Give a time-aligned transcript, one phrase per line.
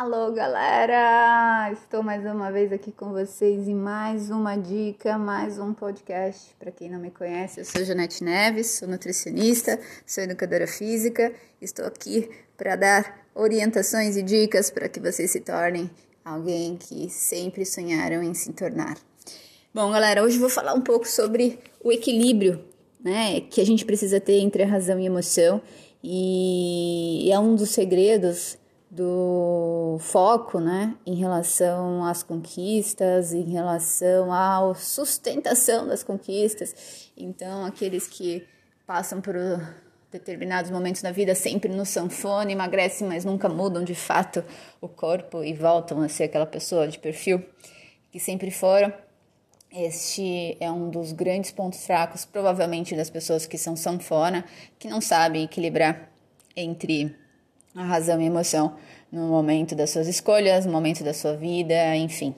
[0.00, 1.70] Alô, galera!
[1.72, 6.56] Estou mais uma vez aqui com vocês em mais uma dica, mais um podcast.
[6.58, 11.34] Para quem não me conhece, eu sou Janete Neves, sou nutricionista, sou educadora física.
[11.60, 15.90] Estou aqui para dar orientações e dicas para que vocês se tornem
[16.24, 18.96] alguém que sempre sonharam em se tornar.
[19.74, 22.64] Bom, galera, hoje vou falar um pouco sobre o equilíbrio,
[23.02, 25.60] né, que a gente precisa ter entre a razão e a emoção.
[26.02, 28.58] E é um dos segredos
[28.90, 37.10] do foco, né, em relação às conquistas, em relação à sustentação das conquistas.
[37.16, 38.44] Então, aqueles que
[38.86, 39.36] passam por
[40.10, 44.44] determinados momentos na vida sempre no sanfone, emagrecem, mas nunca mudam de fato
[44.80, 47.44] o corpo e voltam a ser aquela pessoa de perfil
[48.10, 48.92] que sempre foram.
[49.72, 54.44] Este é um dos grandes pontos fracos, provavelmente, das pessoas que são sanfona,
[54.80, 56.10] que não sabem equilibrar
[56.56, 57.14] entre
[57.72, 58.74] a razão e a emoção
[59.12, 62.34] no momento das suas escolhas, no momento da sua vida, enfim.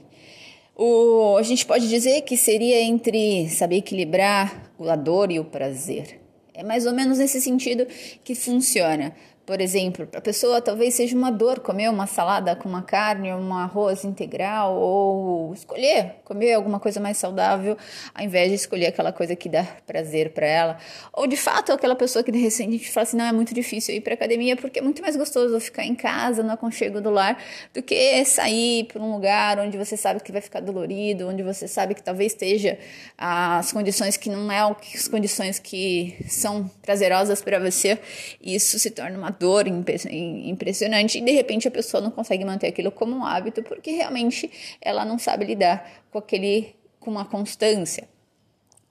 [0.77, 6.21] O, a gente pode dizer que seria entre saber equilibrar a dor e o prazer.
[6.53, 7.87] É mais ou menos nesse sentido
[8.23, 9.17] que funciona.
[9.45, 13.33] Por exemplo, para a pessoa talvez seja uma dor comer uma salada com uma carne,
[13.33, 17.77] um arroz integral, ou escolher comer alguma coisa mais saudável,
[18.15, 20.79] ao invés de escolher aquela coisa que dá prazer para ela.
[21.13, 24.01] Ou de fato, aquela pessoa que de repente fala assim: não, é muito difícil ir
[24.01, 27.37] para academia porque é muito mais gostoso ficar em casa, no aconchego do lar,
[27.75, 31.67] do que sair para um lugar onde você sabe que vai ficar dolorido, onde você
[31.67, 32.79] sabe que talvez esteja
[33.19, 34.61] as condições que não é
[34.95, 37.99] as condições que são prazerosas para você.
[38.41, 42.91] Isso se torna uma dor impressionante e de repente a pessoa não consegue manter aquilo
[42.91, 48.09] como um hábito porque realmente ela não sabe lidar com aquele com uma constância.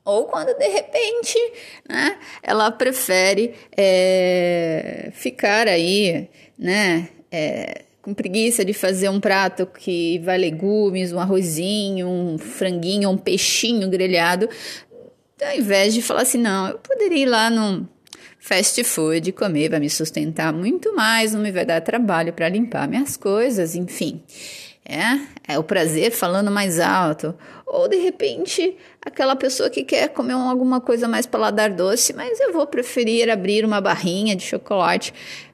[0.04, 1.38] Ou quando de repente
[1.88, 7.10] né, ela prefere é, ficar aí, né?
[7.32, 13.18] É, com preguiça de fazer um prato que vai legumes, um arrozinho, um franguinho, um
[13.18, 14.50] peixinho grelhado,
[15.42, 17.88] ao invés de falar assim, não, eu poderia ir lá num
[18.42, 22.88] fast food, comer vai me sustentar muito mais, não me vai dar trabalho para limpar
[22.88, 24.22] minhas coisas, enfim.
[24.84, 27.36] É, é o prazer falando mais alto.
[27.68, 28.76] Ou de repente,
[29.06, 33.64] aquela pessoa que quer comer alguma coisa mais paladar doce, mas eu vou preferir abrir
[33.64, 35.14] uma barrinha de chocolate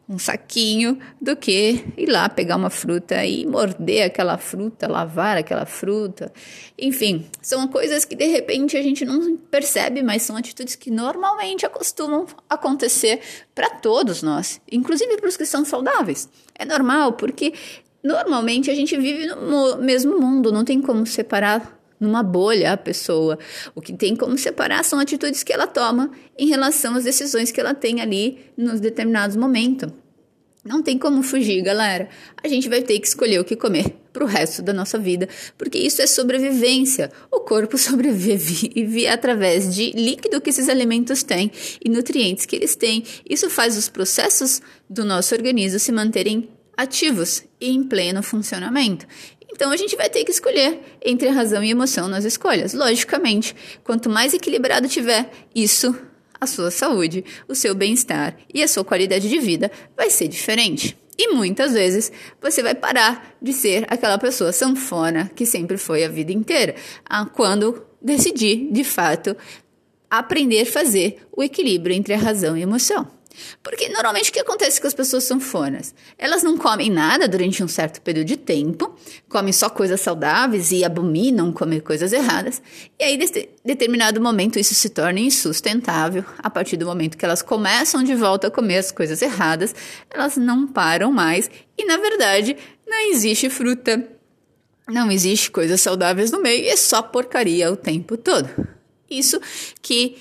[0.09, 5.66] um saquinho do que ir lá pegar uma fruta e morder aquela fruta, lavar aquela
[5.66, 6.31] fruta.
[6.79, 11.66] Enfim, são coisas que de repente a gente não percebe, mas são atitudes que normalmente
[11.66, 13.19] acostumam acontecer
[13.53, 16.29] para todos nós, inclusive para os que são saudáveis.
[16.56, 17.53] É normal, porque
[18.01, 23.38] normalmente a gente vive no mesmo mundo, não tem como separar numa bolha a pessoa.
[23.75, 27.59] O que tem como separar são atitudes que ela toma em relação às decisões que
[27.59, 29.91] ela tem ali nos determinados momentos.
[30.68, 32.09] Não tem como fugir, galera.
[32.44, 35.30] A gente vai ter que escolher o que comer para o resto da nossa vida,
[35.58, 37.09] porque isso é sobrevivência.
[37.31, 41.52] O corpo sobrevive através de líquido que esses alimentos têm
[41.84, 43.03] e nutrientes que eles têm.
[43.28, 49.08] Isso faz os processos do nosso organismo se manterem ativos e em pleno funcionamento.
[49.57, 52.75] Então a gente vai ter que escolher entre razão e emoção nas escolhas.
[52.75, 55.95] Logicamente, quanto mais equilibrado tiver, isso
[56.40, 60.96] a sua saúde, o seu bem-estar e a sua qualidade de vida vai ser diferente.
[61.17, 66.07] E muitas vezes você vai parar de ser aquela pessoa sanfona que sempre foi a
[66.07, 66.75] vida inteira,
[67.34, 69.35] quando decidir, de fato,
[70.07, 73.07] aprender a fazer o equilíbrio entre a razão e a emoção.
[73.61, 75.93] Porque normalmente o que acontece com as pessoas sanfonas?
[76.17, 78.95] Elas não comem nada durante um certo período de tempo,
[79.29, 82.61] comem só coisas saudáveis e abominam comer coisas erradas,
[82.99, 86.23] e aí, em determinado momento, isso se torna insustentável.
[86.39, 89.73] A partir do momento que elas começam de volta a comer as coisas erradas,
[90.09, 94.07] elas não param mais, e na verdade, não existe fruta,
[94.87, 98.49] não existe coisas saudáveis no meio, é só porcaria o tempo todo.
[99.09, 99.39] Isso
[99.81, 100.17] que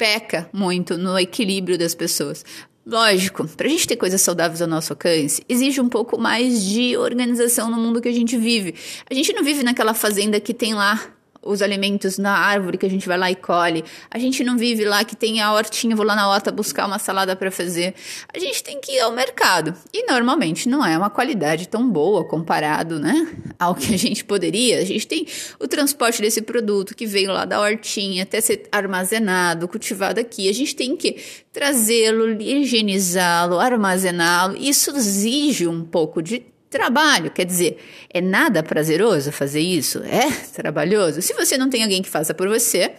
[0.00, 2.42] peca muito no equilíbrio das pessoas.
[2.86, 6.96] Lógico, para a gente ter coisas saudáveis ao nosso alcance, exige um pouco mais de
[6.96, 8.74] organização no mundo que a gente vive.
[9.10, 10.98] A gente não vive naquela fazenda que tem lá
[11.42, 13.84] os alimentos na árvore que a gente vai lá e colhe.
[14.10, 16.98] A gente não vive lá que tem a hortinha, vou lá na horta buscar uma
[16.98, 17.94] salada para fazer.
[18.32, 19.74] A gente tem que ir ao mercado.
[19.92, 23.28] E normalmente não é uma qualidade tão boa comparado, né,
[23.58, 24.78] ao que a gente poderia.
[24.80, 25.26] A gente tem
[25.58, 30.48] o transporte desse produto que veio lá da hortinha até ser armazenado, cultivado aqui.
[30.48, 31.16] A gente tem que
[31.52, 34.56] trazê-lo, higienizá-lo, armazená-lo.
[34.56, 37.30] Isso exige um pouco de trabalho.
[37.32, 37.78] Quer dizer,
[38.08, 39.98] é nada prazeroso fazer isso?
[40.04, 41.20] É trabalhoso?
[41.20, 42.92] Se você não tem alguém que faça por você,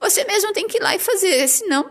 [0.00, 1.90] você mesmo tem que ir lá e fazer, senão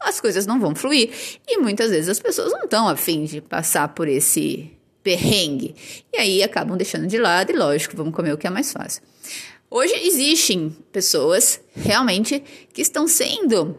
[0.00, 1.10] as coisas não vão fluir.
[1.46, 4.70] E muitas vezes as pessoas não estão afim de passar por esse
[5.02, 5.74] perrengue.
[6.12, 9.02] E aí acabam deixando de lado e, lógico, vamos comer o que é mais fácil.
[9.68, 12.42] Hoje existem pessoas realmente
[12.72, 13.76] que estão sendo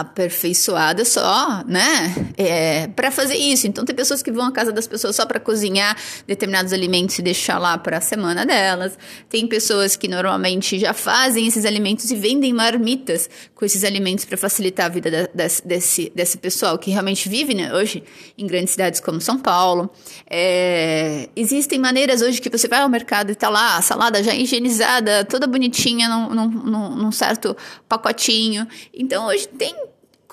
[0.00, 3.66] aperfeiçoada só, né, é, para fazer isso.
[3.66, 5.96] Então tem pessoas que vão à casa das pessoas só para cozinhar
[6.26, 8.98] determinados alimentos e deixar lá para a semana delas.
[9.28, 14.36] Tem pessoas que normalmente já fazem esses alimentos e vendem marmitas com esses alimentos para
[14.36, 18.02] facilitar a vida da, desse, desse pessoal que realmente vive né, hoje
[18.36, 19.90] em grandes cidades como São Paulo.
[20.28, 24.34] É, existem maneiras hoje que você vai ao mercado e tá lá a salada já
[24.34, 27.56] higienizada, toda bonitinha num, num, num certo
[27.88, 28.66] pacotinho.
[28.92, 29.74] Então hoje tem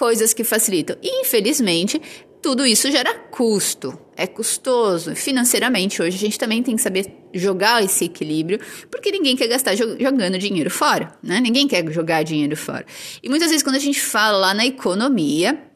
[0.01, 0.97] coisas que facilitam.
[0.99, 2.01] E, infelizmente,
[2.41, 5.15] tudo isso gera custo, é custoso.
[5.15, 8.59] Financeiramente, hoje a gente também tem que saber jogar esse equilíbrio,
[8.89, 11.39] porque ninguém quer gastar jogando dinheiro fora, né?
[11.39, 12.83] Ninguém quer jogar dinheiro fora.
[13.21, 15.70] E muitas vezes, quando a gente fala lá na economia,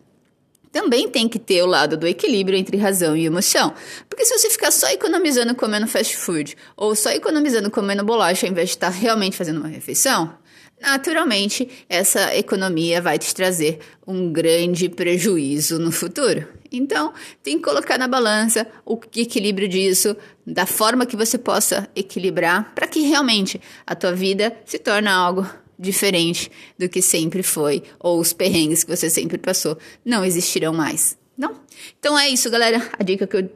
[0.75, 3.73] também tem que ter o lado do equilíbrio entre razão e emoção.
[4.09, 8.51] Porque se você ficar só economizando comendo fast food, ou só economizando comendo bolacha, ao
[8.51, 10.37] invés de estar realmente fazendo uma refeição,
[10.81, 16.45] naturalmente essa economia vai te trazer um grande prejuízo no futuro.
[16.69, 20.13] Então, tem que colocar na balança o equilíbrio disso,
[20.45, 25.47] da forma que você possa equilibrar, para que realmente a tua vida se torne algo
[25.77, 31.17] diferente do que sempre foi, ou os perrengues que você sempre passou não existirão mais.
[31.37, 31.59] Não?
[31.99, 32.81] Então é isso, galera.
[32.97, 33.49] A dica que eu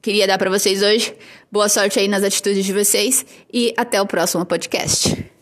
[0.00, 1.14] queria dar para vocês hoje.
[1.50, 5.35] Boa sorte aí nas atitudes de vocês e até o próximo podcast.